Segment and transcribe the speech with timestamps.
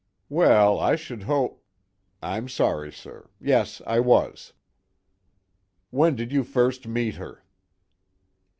[0.29, 1.63] "Well, I sh'd hope
[2.23, 3.29] I'm sorry, sir.
[3.39, 4.53] Yes, I was."
[5.91, 7.43] "When did you first meet her?"